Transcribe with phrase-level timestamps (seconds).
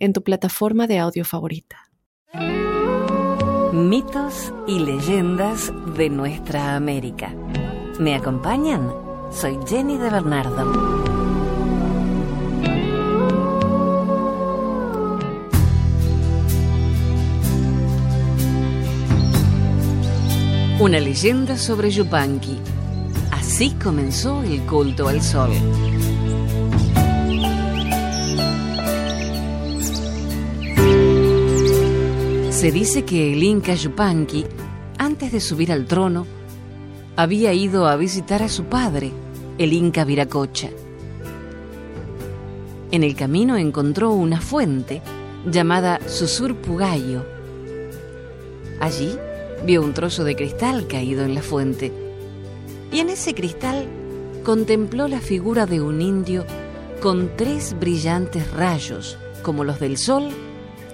[0.00, 1.76] en tu plataforma de audio favorita.
[3.72, 7.32] Mitos y leyendas de nuestra América.
[8.00, 8.92] ¿Me acompañan?
[9.30, 11.10] Soy Jenny de Bernardo.
[20.80, 22.58] Una leyenda sobre Yupanqui.
[23.30, 25.50] Así comenzó el culto al sol.
[32.60, 34.44] Se dice que el Inca Yupanqui,
[34.98, 36.26] antes de subir al trono,
[37.16, 39.12] había ido a visitar a su padre,
[39.56, 40.68] el Inca Viracocha.
[42.90, 45.00] En el camino encontró una fuente
[45.50, 47.24] llamada Susurpugayo.
[48.78, 49.16] Allí
[49.64, 51.90] vio un trozo de cristal caído en la fuente
[52.92, 53.86] y en ese cristal
[54.44, 56.44] contempló la figura de un indio
[57.00, 60.28] con tres brillantes rayos como los del sol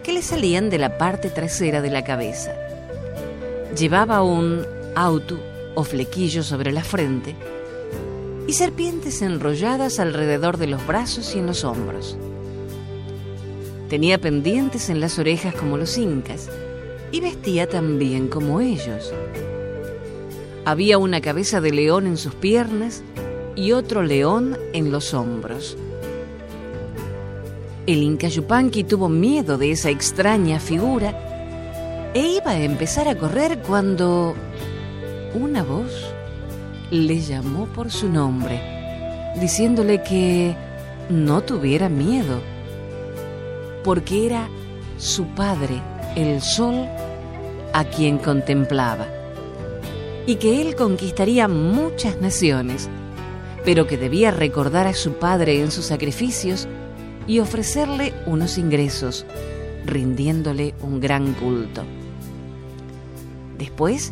[0.06, 2.54] que le salían de la parte trasera de la cabeza.
[3.76, 5.36] Llevaba un auto
[5.74, 7.34] o flequillo sobre la frente
[8.46, 12.16] y serpientes enrolladas alrededor de los brazos y en los hombros.
[13.88, 16.50] Tenía pendientes en las orejas como los incas
[17.10, 19.12] y vestía también como ellos.
[20.64, 23.02] Había una cabeza de león en sus piernas
[23.56, 25.76] y otro león en los hombros.
[27.86, 33.60] El Inca Yupanqui tuvo miedo de esa extraña figura e iba a empezar a correr
[33.60, 34.34] cuando
[35.34, 35.92] una voz
[36.90, 38.60] le llamó por su nombre,
[39.40, 40.56] diciéndole que
[41.10, 42.40] no tuviera miedo,
[43.84, 44.48] porque era
[44.98, 45.80] su padre,
[46.16, 46.88] el sol,
[47.72, 49.06] a quien contemplaba,
[50.26, 52.88] y que él conquistaría muchas naciones,
[53.64, 56.66] pero que debía recordar a su padre en sus sacrificios
[57.26, 59.26] y ofrecerle unos ingresos,
[59.84, 61.82] rindiéndole un gran culto.
[63.58, 64.10] Después,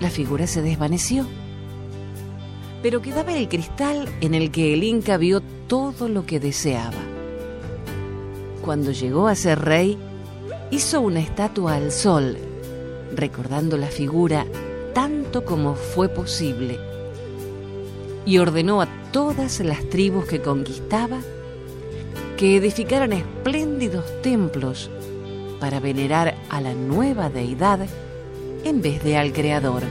[0.00, 1.26] la figura se desvaneció,
[2.82, 6.92] pero quedaba el cristal en el que el Inca vio todo lo que deseaba.
[8.62, 9.96] Cuando llegó a ser rey,
[10.70, 12.36] hizo una estatua al sol,
[13.14, 14.46] recordando la figura
[14.92, 16.78] tanto como fue posible,
[18.26, 21.18] y ordenó a todas las tribus que conquistaba
[22.36, 24.90] que edificaran espléndidos templos
[25.60, 27.80] para venerar a la nueva deidad
[28.64, 29.82] en vez de al Creador.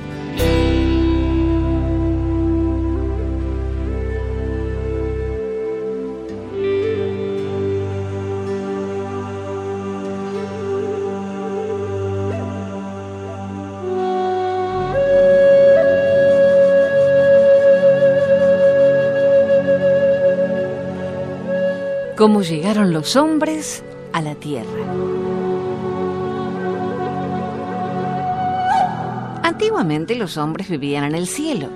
[22.23, 24.69] Cómo llegaron los hombres a la tierra.
[29.44, 31.67] Antiguamente los hombres vivían en el cielo.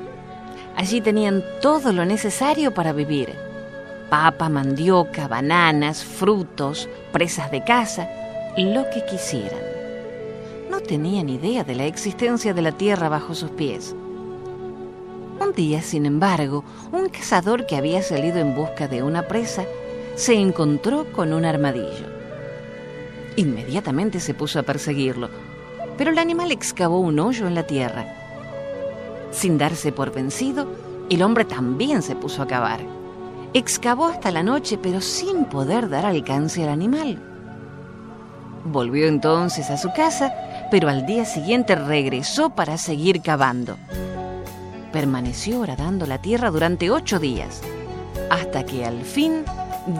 [0.78, 3.34] Allí tenían todo lo necesario para vivir.
[4.10, 8.08] Papa, mandioca, bananas, frutos, presas de caza,
[8.56, 9.60] lo que quisieran.
[10.72, 13.94] No tenían idea de la existencia de la tierra bajo sus pies.
[15.42, 16.64] Un día, sin embargo,
[16.94, 19.66] un cazador que había salido en busca de una presa
[20.18, 22.08] se encontró con un armadillo.
[23.36, 25.30] Inmediatamente se puso a perseguirlo,
[25.96, 28.08] pero el animal excavó un hoyo en la tierra.
[29.30, 30.68] Sin darse por vencido,
[31.12, 32.80] el hombre también se puso a cavar.
[33.54, 37.22] Excavó hasta la noche, pero sin poder dar alcance al animal.
[38.66, 40.34] Volvió entonces a su casa,
[40.72, 43.78] pero al día siguiente regresó para seguir cavando.
[44.92, 47.62] Permaneció horadando la tierra durante ocho días,
[48.32, 49.46] hasta que al fin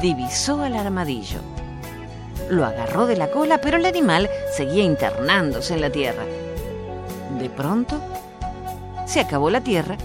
[0.02, 1.40] divisó al armadillo.
[2.50, 6.24] Lo agarró de la cola, pero el animal seguía internándose en la tierra.
[7.40, 8.00] De pronto,
[9.06, 9.98] se acabó la tierra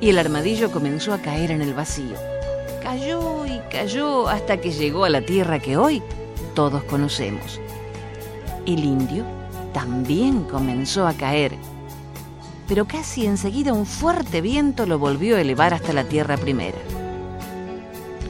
[0.00, 2.16] y el armadillo comenzó a caer en el vacío.
[2.82, 6.02] Cayó y cayó hasta que llegó a la tierra que hoy
[6.54, 7.60] todos conocemos.
[8.66, 9.24] El indio
[9.72, 11.56] también comenzó a caer,
[12.68, 16.78] pero casi enseguida un fuerte viento lo volvió a elevar hasta la tierra primera.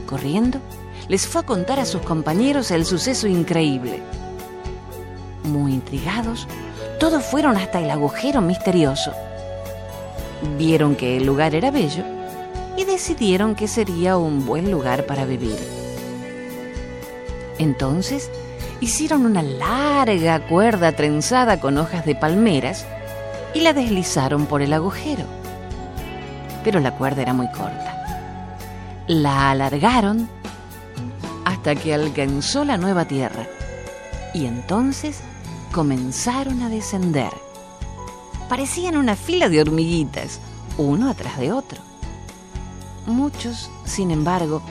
[0.07, 0.59] Corriendo,
[1.07, 4.01] les fue a contar a sus compañeros el suceso increíble.
[5.43, 6.47] Muy intrigados,
[6.99, 9.13] todos fueron hasta el agujero misterioso.
[10.57, 12.03] Vieron que el lugar era bello
[12.77, 15.57] y decidieron que sería un buen lugar para vivir.
[17.57, 18.29] Entonces
[18.81, 22.85] hicieron una larga cuerda trenzada con hojas de palmeras
[23.53, 25.23] y la deslizaron por el agujero.
[26.63, 27.93] Pero la cuerda era muy corta.
[29.07, 30.27] La alargaron
[31.65, 33.47] hasta que alcanzó la nueva tierra
[34.35, 35.21] y entonces
[35.71, 37.31] comenzaron a descender.
[38.47, 40.41] Parecían una fila de hormiguitas,
[40.77, 41.79] uno atrás de otro.
[43.07, 44.61] Muchos, sin embargo,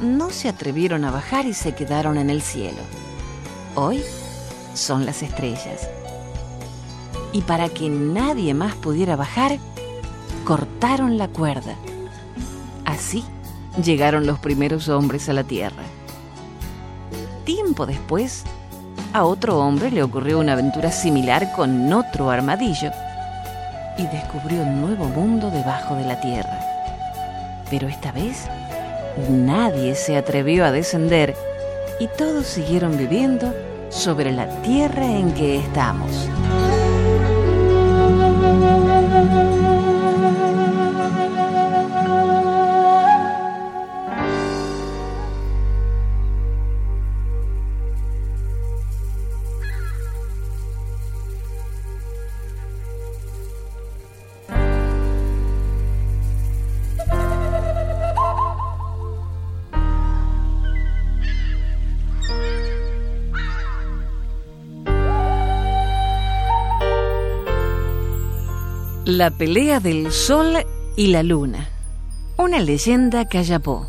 [0.00, 2.82] no se atrevieron a bajar y se quedaron en el cielo.
[3.76, 4.02] Hoy
[4.74, 5.88] son las estrellas.
[7.32, 9.56] Y para que nadie más pudiera bajar,
[10.44, 11.76] cortaron la cuerda.
[12.84, 13.22] Así
[13.80, 15.84] llegaron los primeros hombres a la Tierra.
[17.86, 18.44] Después,
[19.12, 22.92] a otro hombre le ocurrió una aventura similar con otro armadillo
[23.98, 26.60] y descubrió un nuevo mundo debajo de la Tierra.
[27.68, 28.48] Pero esta vez
[29.28, 31.34] nadie se atrevió a descender
[31.98, 33.52] y todos siguieron viviendo
[33.90, 36.29] sobre la tierra en que estamos.
[69.12, 70.64] La pelea del sol
[70.94, 71.68] y la luna.
[72.36, 73.88] Una leyenda callapó.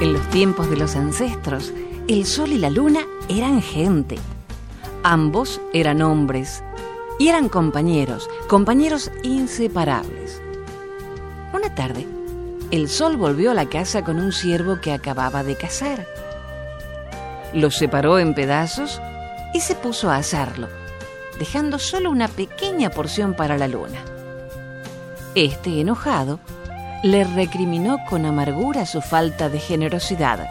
[0.00, 1.72] En los tiempos de los ancestros,
[2.08, 4.16] el sol y la luna eran gente.
[5.04, 6.64] Ambos eran hombres
[7.20, 10.42] y eran compañeros, compañeros inseparables.
[11.54, 12.08] Una tarde,
[12.72, 16.04] el sol volvió a la casa con un ciervo que acababa de cazar
[17.54, 19.00] lo separó en pedazos
[19.54, 20.68] y se puso a asarlo,
[21.38, 24.00] dejando solo una pequeña porción para la luna.
[25.34, 26.40] Este, enojado,
[27.02, 30.48] le recriminó con amargura su falta de generosidad.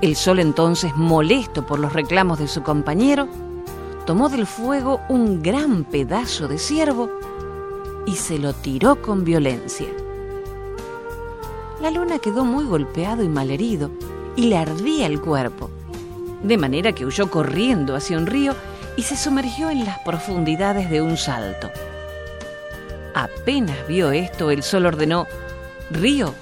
[0.00, 3.28] El sol entonces, molesto por los reclamos de su compañero,
[4.06, 7.08] tomó del fuego un gran pedazo de ciervo
[8.06, 9.86] y se lo tiró con violencia.
[11.80, 13.90] La luna quedó muy golpeado y malherido,
[14.36, 15.70] y le ardía el cuerpo,
[16.42, 18.54] de manera que huyó corriendo hacia un río
[18.96, 21.70] y se sumergió en las profundidades de un salto.
[23.14, 25.26] Apenas vio esto, el sol ordenó,
[25.90, 26.34] Río,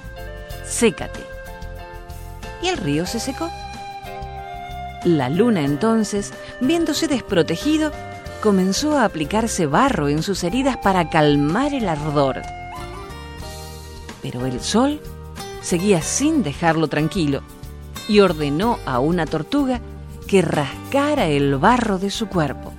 [0.65, 1.19] sécate.
[2.61, 3.49] Y el río se secó.
[5.03, 7.91] La luna entonces, viéndose desprotegido,
[8.41, 12.41] comenzó a aplicarse barro en sus heridas para calmar el ardor.
[14.21, 15.01] Pero el sol
[15.61, 17.41] seguía sin dejarlo tranquilo
[18.11, 19.79] y ordenó a una tortuga
[20.27, 22.73] que rascara el barro de su cuerpo.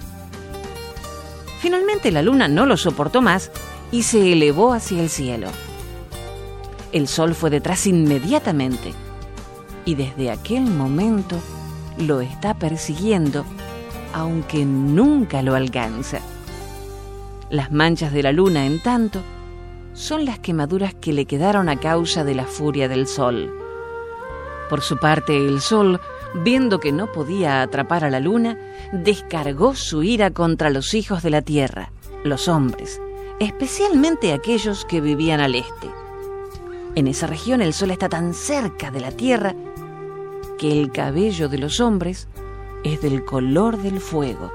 [1.61, 3.51] Finalmente la luna no lo soportó más
[3.91, 5.49] y se elevó hacia el cielo.
[6.93, 8.93] El sol fue detrás inmediatamente
[9.87, 11.37] y desde aquel momento
[11.97, 13.47] lo está persiguiendo
[14.13, 16.21] aunque nunca lo alcanza.
[17.49, 19.23] Las manchas de la luna, en tanto,
[19.95, 23.62] son las quemaduras que le quedaron a causa de la furia del sol.
[24.73, 26.01] Por su parte, el sol,
[26.33, 28.59] viendo que no podía atrapar a la luna,
[28.91, 31.93] descargó su ira contra los hijos de la tierra,
[32.25, 32.99] los hombres,
[33.39, 35.91] especialmente aquellos que vivían al este.
[36.95, 39.55] En esa región el sol está tan cerca de la tierra
[40.57, 42.27] que el cabello de los hombres
[42.83, 44.51] es del color del fuego.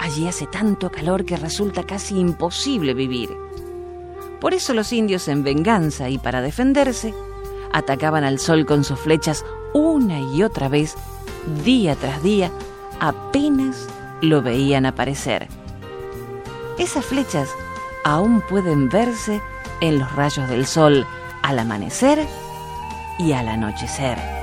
[0.00, 3.30] Allí hace tanto calor que resulta casi imposible vivir.
[4.40, 7.14] Por eso los indios en venganza y para defenderse
[7.72, 10.96] atacaban al sol con sus flechas una y otra vez,
[11.64, 12.50] día tras día,
[13.00, 13.88] apenas
[14.20, 15.48] lo veían aparecer.
[16.78, 17.48] Esas flechas
[18.04, 19.40] aún pueden verse
[19.80, 21.06] en los rayos del sol
[21.42, 22.26] al amanecer
[23.18, 24.41] y al anochecer.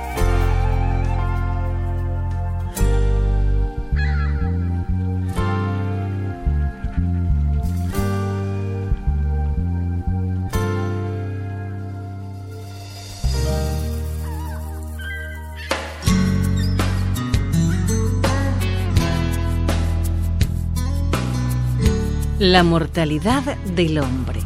[22.50, 23.44] La mortalidad
[23.76, 24.40] del hombre.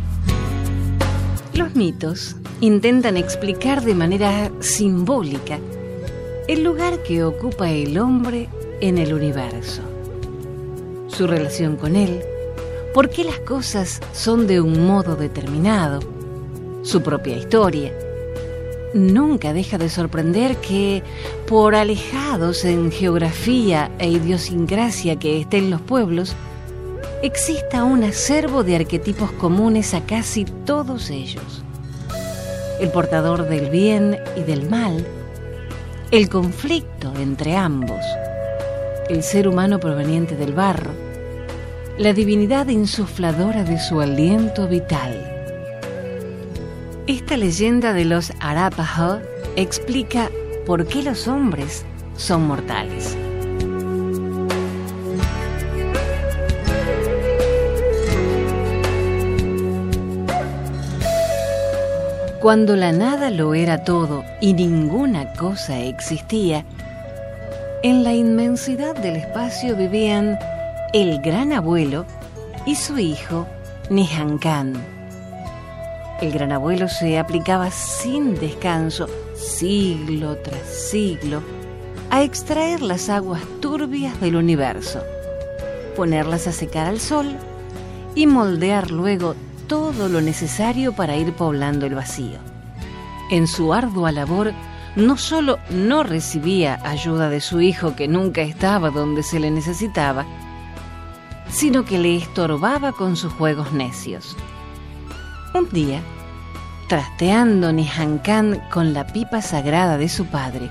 [1.54, 5.58] Los mitos intentan explicar de manera simbólica
[6.46, 8.50] el lugar que ocupa el hombre
[8.82, 9.80] en el universo,
[11.08, 12.20] su relación con él,
[12.92, 16.00] por qué las cosas son de un modo determinado,
[16.82, 17.90] su propia historia.
[18.92, 21.02] Nunca deja de sorprender que,
[21.46, 26.36] por alejados en geografía e idiosincrasia que estén los pueblos,
[27.24, 31.62] exista un acervo de arquetipos comunes a casi todos ellos.
[32.80, 35.06] El portador del bien y del mal,
[36.10, 38.02] el conflicto entre ambos,
[39.08, 40.90] el ser humano proveniente del barro,
[41.96, 45.18] la divinidad insufladora de su aliento vital.
[47.06, 49.20] Esta leyenda de los Arapaho
[49.56, 50.30] explica
[50.66, 51.86] por qué los hombres
[52.18, 53.16] son mortales.
[62.44, 66.66] Cuando la nada lo era todo y ninguna cosa existía,
[67.82, 70.38] en la inmensidad del espacio vivían
[70.92, 72.04] el gran abuelo
[72.66, 73.46] y su hijo
[73.88, 74.74] Nihankan.
[76.20, 81.40] El gran abuelo se aplicaba sin descanso, siglo tras siglo,
[82.10, 85.02] a extraer las aguas turbias del universo,
[85.96, 87.38] ponerlas a secar al sol
[88.14, 89.34] y moldear luego
[89.74, 92.38] todo lo necesario para ir poblando el vacío.
[93.32, 94.52] En su ardua labor,
[94.94, 100.26] no solo no recibía ayuda de su hijo que nunca estaba donde se le necesitaba,
[101.50, 104.36] sino que le estorbaba con sus juegos necios.
[105.54, 106.00] Un día,
[106.88, 110.70] trasteando Nihankan con la pipa sagrada de su padre,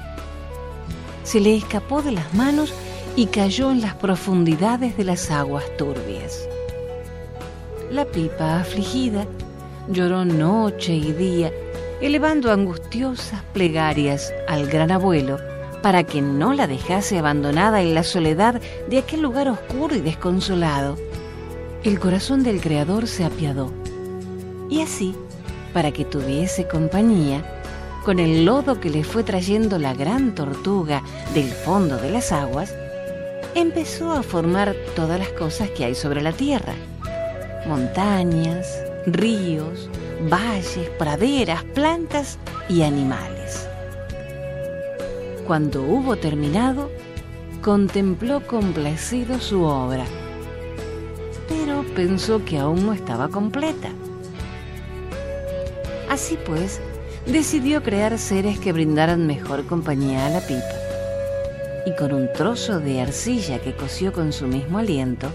[1.24, 2.74] se le escapó de las manos
[3.17, 6.48] y cayó en las profundidades de las aguas turbias.
[7.92, 9.25] La pipa, afligida,
[9.88, 11.52] lloró noche y día,
[12.02, 15.38] elevando angustiosas plegarias al gran abuelo,
[15.82, 20.96] para que no la dejase abandonada en la soledad de aquel lugar oscuro y desconsolado.
[21.84, 23.72] El corazón del Creador se apiadó.
[24.70, 25.13] Y así,
[25.74, 27.44] para que tuviese compañía,
[28.06, 32.74] con el lodo que le fue trayendo la gran tortuga del fondo de las aguas,
[33.56, 36.74] empezó a formar todas las cosas que hay sobre la tierra.
[37.65, 39.89] Montañas, ríos,
[40.29, 43.70] valles, praderas, plantas y animales.
[45.48, 46.91] Cuando hubo terminado,
[47.62, 50.03] contempló complacido su obra,
[51.48, 53.89] pero pensó que aún no estaba completa.
[56.10, 56.82] Así pues,
[57.25, 60.63] decidió crear seres que brindaran mejor compañía a la pipa.
[61.86, 65.27] Y con un trozo de arcilla que cosió con su mismo aliento,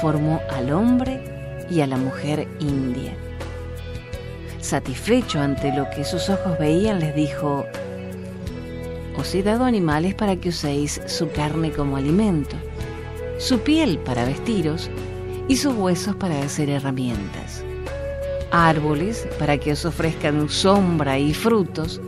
[0.00, 1.35] formó al hombre
[1.70, 3.16] y a la mujer india.
[4.60, 7.64] Satisfecho ante lo que sus ojos veían, les dijo,
[9.16, 12.56] os he dado animales para que uséis su carne como alimento,
[13.38, 14.90] su piel para vestiros
[15.48, 17.64] y sus huesos para hacer herramientas,
[18.50, 22.00] árboles para que os ofrezcan sombra y frutos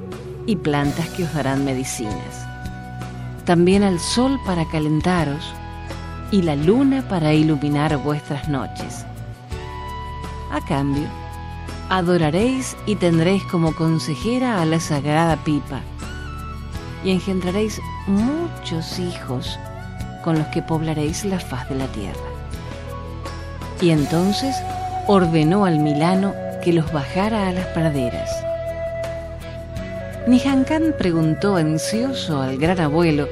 [0.47, 2.47] y plantas que os darán medicinas.
[3.45, 5.45] También al sol para calentaros
[6.31, 9.07] y la luna para iluminar vuestras noches.
[10.50, 11.07] A cambio,
[11.88, 15.81] adoraréis y tendréis como consejera a la sagrada pipa,
[17.05, 19.59] y engendraréis muchos hijos
[20.25, 22.19] con los que poblaréis la faz de la tierra.
[23.81, 24.57] Y entonces
[25.07, 28.31] ordenó al Milano que los bajara a las praderas.
[30.26, 33.28] Nihankan preguntó ansioso al gran abuelo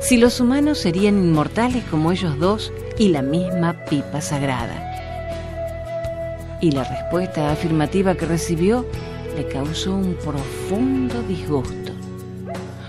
[0.00, 4.93] si los humanos serían inmortales como ellos dos y la misma pipa sagrada.
[6.64, 8.86] Y la respuesta afirmativa que recibió
[9.36, 11.92] le causó un profundo disgusto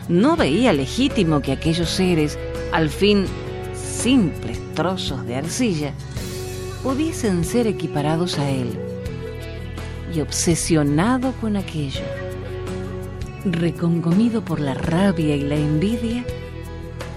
[0.08, 2.40] no veía legítimo que aquellos seres,
[2.72, 3.26] al fin
[3.74, 5.92] simples trozos de arcilla,
[6.84, 8.80] pudiesen ser equiparados a él.
[10.14, 12.06] Y obsesionado con aquello,
[13.44, 16.24] reconcomido por la rabia y la envidia,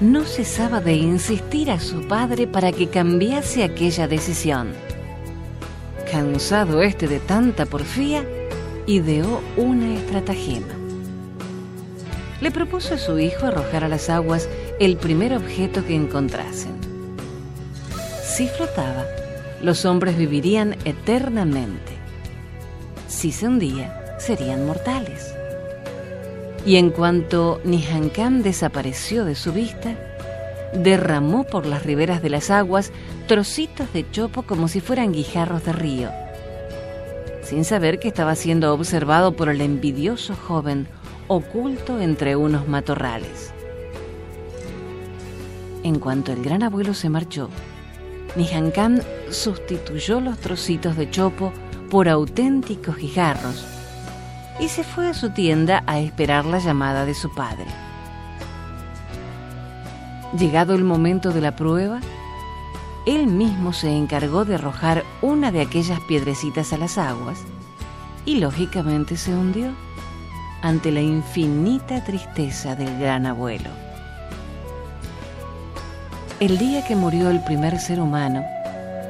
[0.00, 4.87] no cesaba de insistir a su padre para que cambiase aquella decisión.
[6.10, 8.24] Cansado este de tanta porfía,
[8.86, 10.78] ideó una estratagema
[12.40, 14.48] le propuso a su hijo arrojar a las aguas
[14.78, 16.72] el primer objeto que encontrasen.
[18.22, 19.04] Si flotaba,
[19.62, 21.92] los hombres vivirían eternamente.
[23.08, 25.34] Si se hundía, serían mortales.
[26.64, 29.96] Y en cuanto Nihankam desapareció de su vista,
[30.74, 32.92] derramó por las riberas de las aguas
[33.26, 36.10] trocitos de chopo como si fueran guijarros de río.
[37.42, 40.86] sin saber que estaba siendo observado por el envidioso joven
[41.28, 43.54] oculto entre unos matorrales.
[45.82, 47.48] En cuanto el gran abuelo se marchó,
[48.36, 51.52] Nihankam sustituyó los trocitos de chopo
[51.90, 53.64] por auténticos guijarros
[54.60, 57.87] y se fue a su tienda a esperar la llamada de su padre.
[60.36, 62.00] Llegado el momento de la prueba,
[63.06, 67.38] él mismo se encargó de arrojar una de aquellas piedrecitas a las aguas
[68.26, 69.70] y lógicamente se hundió
[70.60, 73.70] ante la infinita tristeza del gran abuelo.
[76.40, 78.44] El día que murió el primer ser humano,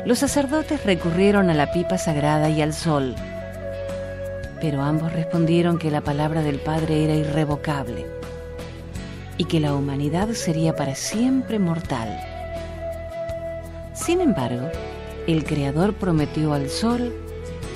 [0.06, 3.16] los sacerdotes recurrieron a la pipa sagrada y al sol,
[4.60, 8.06] pero ambos respondieron que la palabra del Padre era irrevocable
[9.38, 12.20] y que la humanidad sería para siempre mortal.
[13.94, 14.68] Sin embargo,
[15.26, 17.14] el Creador prometió al sol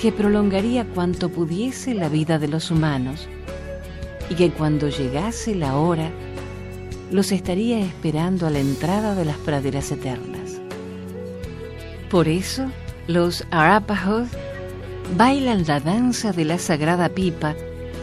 [0.00, 3.28] que prolongaría cuanto pudiese la vida de los humanos
[4.28, 6.10] y que cuando llegase la hora
[7.10, 10.60] los estaría esperando a la entrada de las praderas eternas.
[12.10, 12.66] Por eso,
[13.06, 14.24] los Arapaho
[15.16, 17.54] bailan la danza de la sagrada pipa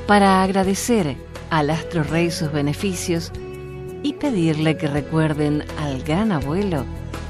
[0.08, 1.16] para agradecer
[1.50, 3.32] al astro rey sus beneficios
[4.04, 6.86] y pedirle que recuerden al gran abuelo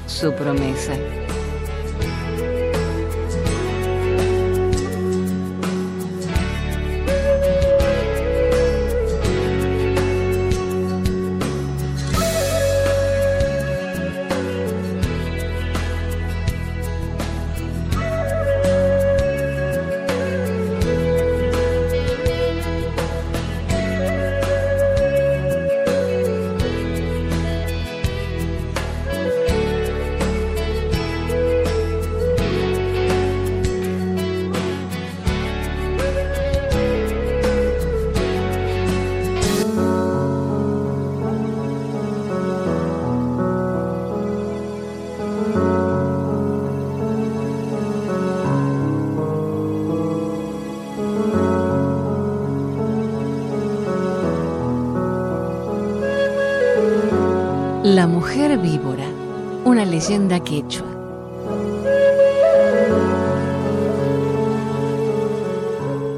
[0.06, 0.94] su promesa.
[58.00, 59.04] La mujer víbora,
[59.66, 60.86] una leyenda quechua.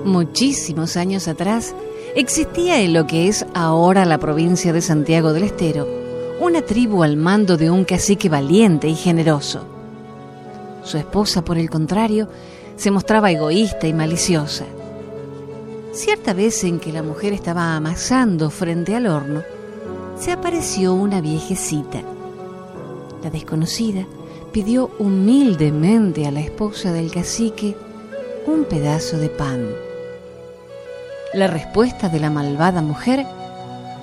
[0.05, 1.75] Muchísimos años atrás
[2.15, 5.89] existía en lo que es ahora la provincia de Santiago del Estero
[6.39, 9.67] una tribu al mando de un cacique valiente y generoso.
[10.85, 12.29] Su esposa, por el contrario,
[12.77, 14.67] se mostraba egoísta y maliciosa.
[15.93, 19.43] Cierta vez en que la mujer estaba amasando frente al horno,
[20.23, 22.01] se apareció una viejecita.
[23.25, 24.07] La desconocida
[24.53, 27.77] pidió humildemente a la esposa del cacique
[28.47, 29.67] un pedazo de pan.
[31.35, 33.27] La respuesta de la malvada mujer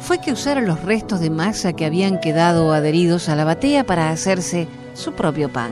[0.02, 4.10] fue que usara los restos de masa que habían quedado adheridos a la batea para
[4.10, 5.72] hacerse su propio pan.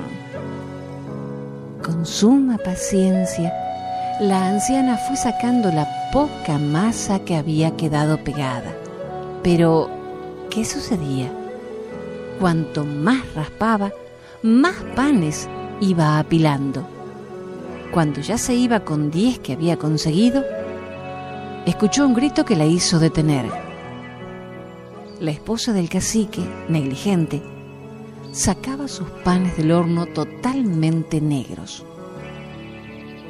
[1.83, 3.53] Con suma paciencia,
[4.21, 8.73] la anciana fue sacando la poca masa que había quedado pegada.
[9.43, 9.96] Pero
[10.58, 11.32] ¿Qué sucedía?
[12.39, 13.93] Cuanto más raspaba,
[14.41, 15.48] más panes
[15.82, 16.84] iba apilando.
[17.91, 20.43] Cuando ya se iba con diez que había conseguido,
[21.67, 23.46] escuchó un grito que la hizo detener.
[25.20, 27.43] La esposa del cacique, negligente,
[28.32, 31.86] sacaba sus panes del horno totalmente negros.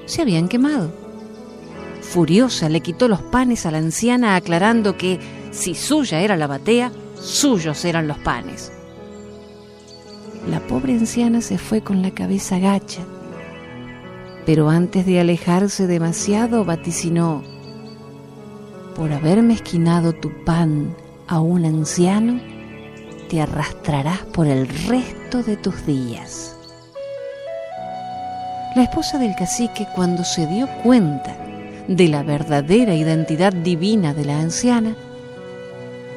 [0.06, 0.94] Se habían quemado.
[2.00, 5.20] Furiosa le quitó los panes a la anciana aclarando que
[5.52, 8.71] si suya era la batea, suyos eran los panes.
[10.49, 13.01] La pobre anciana se fue con la cabeza gacha,
[14.45, 17.43] pero antes de alejarse demasiado vaticinó,
[18.95, 20.95] por haber mezquinado tu pan
[21.27, 22.39] a un anciano,
[23.30, 26.58] te arrastrarás por el resto de tus días.
[28.75, 31.36] La esposa del cacique, cuando se dio cuenta
[31.88, 34.95] de la verdadera identidad divina de la anciana,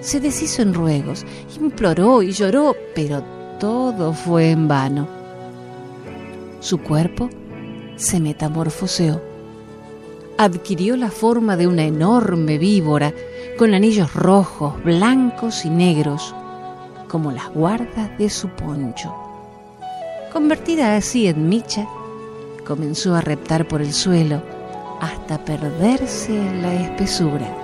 [0.00, 1.24] se deshizo en ruegos,
[1.60, 3.22] imploró y lloró, pero
[3.58, 5.06] todo fue en vano.
[6.60, 7.28] Su cuerpo
[7.96, 9.20] se metamorfoseó.
[10.38, 13.12] Adquirió la forma de una enorme víbora
[13.58, 16.34] con anillos rojos, blancos y negros,
[17.08, 19.14] como las guardas de su poncho.
[20.32, 21.86] Convertida así en micha,
[22.66, 24.40] comenzó a reptar por el suelo
[25.00, 27.59] hasta perderse en la espesura.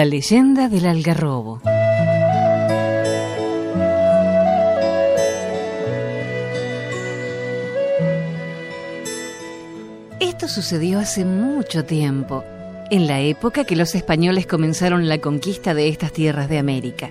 [0.00, 1.60] La leyenda del algarrobo.
[10.18, 12.42] Esto sucedió hace mucho tiempo,
[12.90, 17.10] en la época que los españoles comenzaron la conquista de estas tierras de América.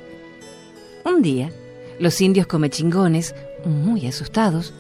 [1.06, 1.52] Un día,
[1.99, 4.73] los indios comechingones, muy asustados,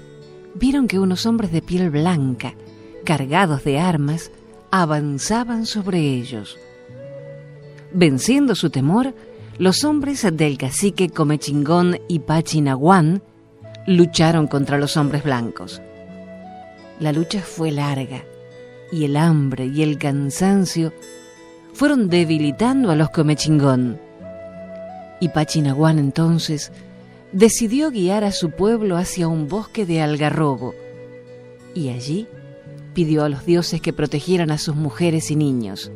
[0.55, 2.55] vieron que unos hombres de piel blanca,
[3.05, 4.31] cargados de armas,
[4.71, 6.57] avanzaban sobre ellos.
[7.91, 9.15] Venciendo su temor,
[9.57, 13.23] los hombres del cacique Comechingón y Pachinaguán
[13.87, 15.81] lucharon contra los hombres blancos.
[16.99, 18.23] La lucha fue larga
[18.91, 20.93] y el hambre y el cansancio
[21.73, 23.99] fueron debilitando a los Comechingón.
[25.19, 26.71] Y Pachinaguán entonces
[27.31, 30.73] decidió guiar a su pueblo hacia un bosque de algarrobo
[31.73, 32.27] y allí
[32.93, 35.91] pidió a los dioses que protegieran a sus mujeres y niños.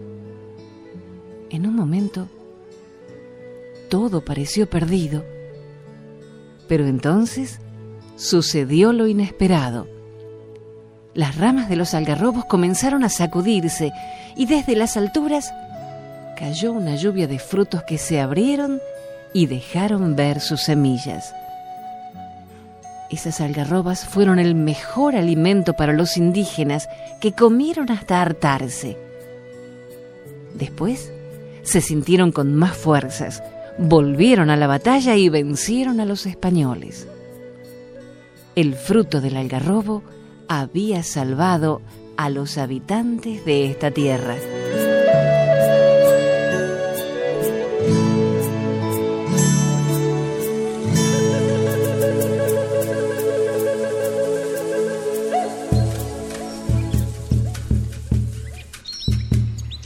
[1.54, 2.28] En un momento,
[3.88, 5.24] todo pareció perdido,
[6.68, 7.60] pero entonces
[8.16, 9.88] sucedió lo inesperado.
[11.14, 13.92] Las ramas de los algarrobos comenzaron a sacudirse
[14.36, 15.54] y desde las alturas
[16.40, 18.82] cayó una lluvia de frutos que se abrieron
[19.32, 21.36] y dejaron ver sus semillas.
[23.12, 26.90] Esas algarrobas fueron el mejor alimento para los indígenas
[27.22, 28.98] que comieron hasta hartarse.
[30.56, 31.12] Después
[31.64, 33.42] se sintieron con más fuerzas,
[33.78, 37.08] volvieron a la batalla y vencieron a los españoles.
[38.56, 40.04] El fruto del algarrobo
[40.48, 41.82] había salvado
[42.18, 44.36] a los habitantes de esta tierra.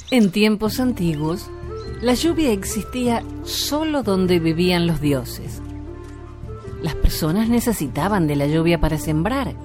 [0.09, 1.51] En tiempos antiguos,
[2.01, 5.61] la lluvia existía solo donde vivían los dioses.
[6.81, 9.55] Las personas necesitaban de la lluvia para sembrar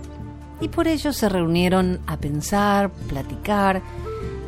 [0.61, 3.83] y por ello se reunieron a pensar, platicar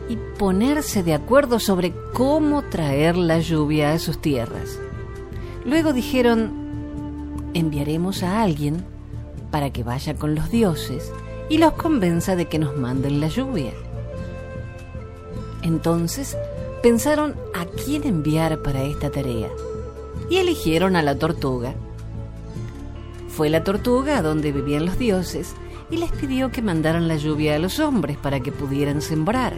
[0.09, 4.79] y ponerse de acuerdo sobre cómo traer la lluvia a sus tierras.
[5.67, 6.53] Luego dijeron,
[7.53, 8.83] enviaremos a alguien
[9.51, 11.13] para que vaya con los dioses
[11.51, 13.73] y los convenza de que nos manden la lluvia.
[15.63, 16.37] Entonces
[16.85, 19.49] pensaron a quién enviar para esta tarea
[20.29, 21.73] y eligieron a la tortuga.
[23.27, 25.55] Fue la tortuga donde vivían los dioses
[25.91, 29.55] y les pidió que mandaran la lluvia a los hombres para que pudieran sembrar.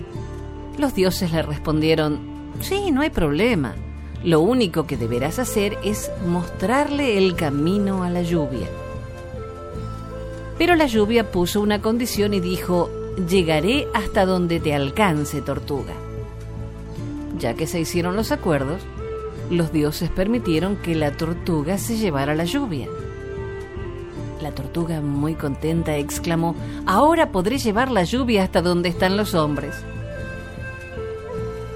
[0.78, 2.20] Los dioses le respondieron,
[2.60, 3.74] sí, no hay problema.
[4.22, 8.68] Lo único que deberás hacer es mostrarle el camino a la lluvia.
[10.58, 12.88] Pero la lluvia puso una condición y dijo,
[13.28, 16.05] llegaré hasta donde te alcance, tortuga.
[17.38, 18.82] Ya que se hicieron los acuerdos,
[19.50, 22.88] los dioses permitieron que la tortuga se llevara la lluvia.
[24.40, 26.54] La tortuga, muy contenta, exclamó,
[26.86, 29.74] Ahora podré llevar la lluvia hasta donde están los hombres.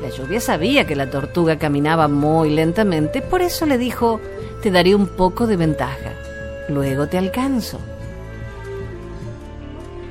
[0.03, 4.21] La lluvia sabía que la tortuga caminaba muy lentamente, por eso le dijo,
[4.63, 6.15] Te daré un poco de ventaja,
[6.69, 7.79] luego te alcanzo.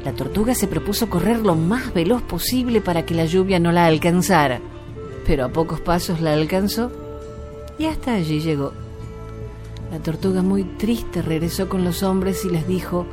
[0.05, 3.85] La tortuga se propuso correr lo más veloz posible para que la lluvia no la
[3.85, 4.59] alcanzara,
[5.29, 6.91] pero a pocos pasos la alcanzó
[7.77, 8.73] y hasta allí llegó.
[9.91, 13.05] La tortuga muy triste regresó con los hombres y les dijo,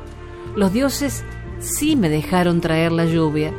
[0.55, 1.25] los dioses
[1.59, 3.53] sí me dejaron traer la lluvia,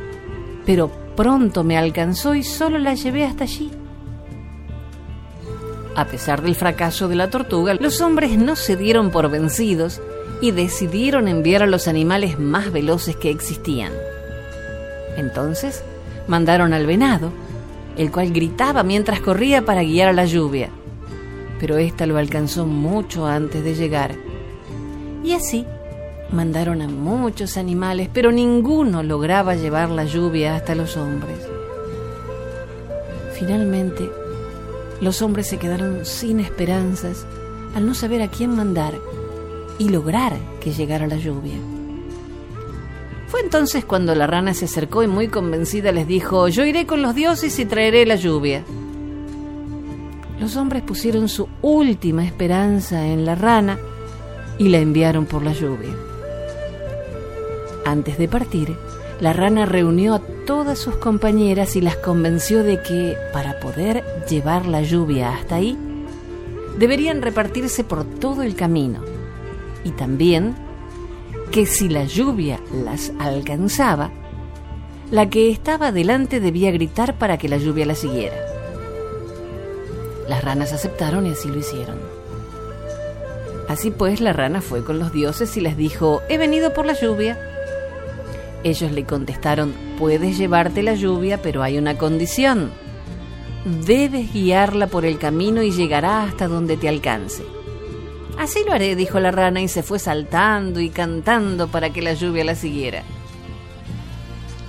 [0.66, 3.70] pero pronto me alcanzó y solo la llevé hasta allí.
[5.96, 10.02] A pesar del fracaso de la tortuga, los hombres no se dieron por vencidos
[10.42, 13.94] y decidieron enviar a los animales más veloces que existían.
[15.16, 15.84] Entonces
[16.28, 17.32] mandaron al venado,
[17.98, 20.70] el cual gritaba mientras corría para guiar a la lluvia,
[21.60, 24.16] pero ésta lo alcanzó mucho antes de llegar.
[25.24, 25.66] Y así
[26.32, 31.38] mandaron a muchos animales, pero ninguno lograba llevar la lluvia hasta los hombres.
[33.34, 34.10] Finalmente,
[35.02, 37.26] los hombres se quedaron sin esperanzas
[37.76, 38.94] al no saber a quién mandar
[39.78, 41.77] y lograr que llegara la lluvia.
[43.28, 47.02] Fue entonces cuando la rana se acercó y muy convencida les dijo, yo iré con
[47.02, 48.64] los dioses y traeré la lluvia.
[50.40, 53.80] Los hombres pusieron su última esperanza en la rana
[54.58, 55.94] y la enviaron por la lluvia.
[57.86, 58.76] Antes de partir,
[59.20, 64.68] la rana reunió a todas sus compañeras y las convenció de que, para poder llevar
[64.68, 65.78] la lluvia hasta ahí,
[66.78, 69.00] deberían repartirse por todo el camino
[69.84, 70.56] y también
[71.52, 74.12] que si la lluvia las alcanzaba,
[75.12, 78.36] la que estaba delante debía gritar para que la lluvia la siguiera.
[80.28, 81.98] Las ranas aceptaron y así lo hicieron.
[83.70, 86.94] Así pues, la rana fue con los dioses y les dijo, he venido por la
[86.94, 87.40] lluvia.
[88.64, 92.72] Ellos le contestaron, puedes llevarte la lluvia, pero hay una condición.
[93.86, 97.44] Debes guiarla por el camino y llegará hasta donde te alcance.
[98.38, 102.14] Así lo haré, dijo la rana y se fue saltando y cantando para que la
[102.14, 103.04] lluvia la siguiera.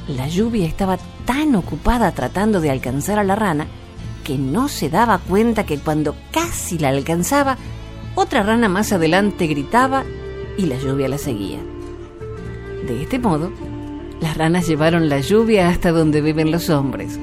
[0.08, 3.66] La lluvia estaba tan ocupada tratando de alcanzar a la rana
[4.24, 7.58] que no se daba cuenta que cuando casi la alcanzaba,
[8.14, 10.04] otra rana más adelante gritaba
[10.56, 11.58] y la lluvia la seguía.
[12.86, 13.52] De este modo,
[14.20, 17.18] las ranas llevaron la lluvia hasta donde viven los hombres.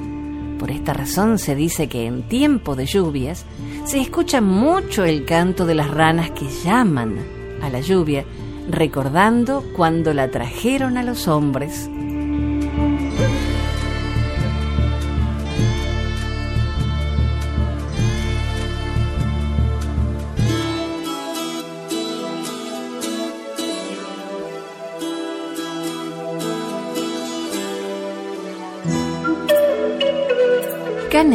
[0.58, 3.44] Por esta razón se dice que en tiempo de lluvias
[3.84, 7.18] se escucha mucho el canto de las ranas que llaman
[7.62, 8.24] a la lluvia,
[8.70, 11.90] recordando cuando la trajeron a los hombres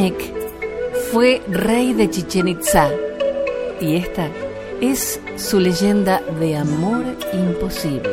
[0.01, 0.33] Canek
[1.11, 2.89] fue rey de Chichen Itza
[3.79, 4.29] y esta
[4.81, 8.09] es su leyenda de amor imposible.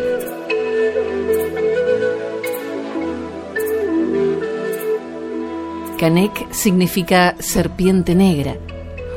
[5.98, 8.58] Canek significa serpiente negra,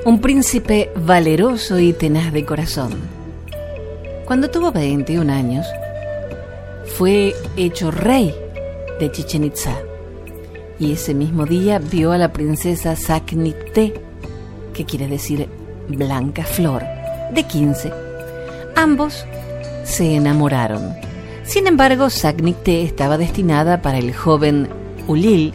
[0.05, 2.93] un príncipe valeroso y tenaz de corazón.
[4.25, 5.67] Cuando tuvo 21 años,
[6.97, 8.33] fue hecho rey
[8.97, 9.90] de Chichen Itza
[10.81, 13.93] y ese mismo día vio a la princesa Saknipte,
[14.73, 15.47] que quiere decir
[15.87, 16.83] blanca flor,
[17.31, 17.93] de 15.
[18.75, 19.23] Ambos
[19.83, 20.95] se enamoraron.
[21.43, 24.69] Sin embargo, Saknipte estaba destinada para el joven
[25.07, 25.53] Ulil,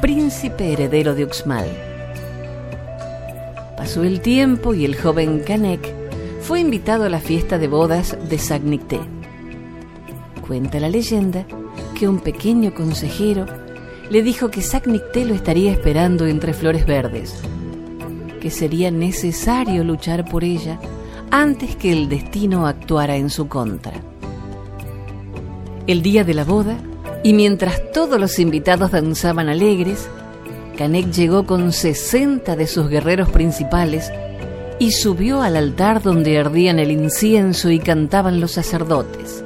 [0.00, 1.68] príncipe heredero de Uxmal.
[3.76, 5.88] Pasó el tiempo y el joven Kanek
[6.40, 8.98] fue invitado a la fiesta de bodas de Saknipte.
[10.44, 11.46] Cuenta la leyenda
[11.96, 13.46] que un pequeño consejero
[14.10, 17.34] le dijo que Saknikte lo estaría esperando entre flores verdes,
[18.40, 20.80] que sería necesario luchar por ella
[21.30, 23.94] antes que el destino actuara en su contra.
[25.86, 26.78] El día de la boda,
[27.22, 30.08] y mientras todos los invitados danzaban alegres,
[30.76, 34.12] Kanek llegó con 60 de sus guerreros principales
[34.78, 39.44] y subió al altar donde ardían el incienso y cantaban los sacerdotes.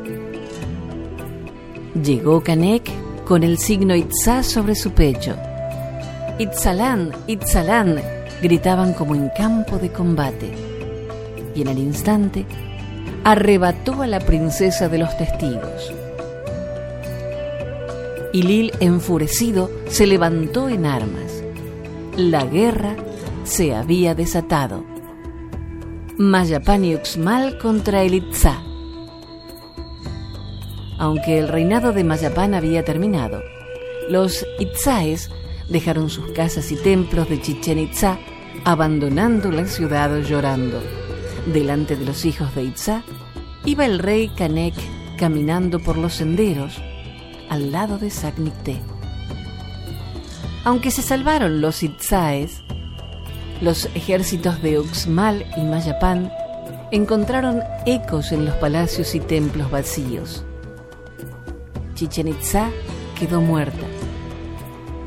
[1.95, 3.02] Llegó Kanek
[3.33, 5.35] con el signo Itzá sobre su pecho.
[6.39, 7.99] Itzalán, Itzalán,
[8.43, 10.53] gritaban como en campo de combate.
[11.55, 12.45] Y en el instante
[13.25, 15.95] arrebató a la princesa de los testigos.
[18.35, 21.43] Y Lil, enfurecido, se levantó en armas.
[22.19, 22.97] La guerra
[23.45, 24.85] se había desatado.
[26.19, 28.63] Mayapán y Uxmal contra el Itzá
[31.03, 33.43] aunque el reinado de Mayapán había terminado.
[34.09, 35.31] Los Itzaes
[35.69, 38.19] dejaron sus casas y templos de Chichen Itza,
[38.65, 40.81] abandonando la ciudad llorando.
[41.53, 43.03] Delante de los hijos de Itza
[43.65, 44.75] iba el rey Canek
[45.19, 46.81] caminando por los senderos
[47.51, 48.79] al lado de Saknikte.
[50.63, 52.63] Aunque se salvaron los Itzaes,
[53.61, 56.31] los ejércitos de Uxmal y Mayapán
[56.93, 60.45] encontraron ecos en los palacios y templos vacíos.
[61.95, 62.71] Chichen Itza
[63.19, 63.87] quedó muerta,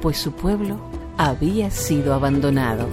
[0.01, 0.79] pues su pueblo
[1.17, 2.87] había sido abandonado.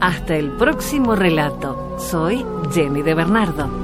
[0.00, 1.96] Hasta el próximo relato.
[1.98, 3.83] Soy Jenny de Bernardo.